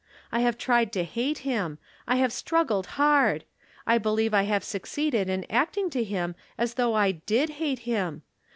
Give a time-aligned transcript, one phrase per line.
[0.31, 3.43] I have tried to hate Inm; I have struggled hard;
[3.85, 8.23] I believe I have succeeded in acting to him as though I did hate him.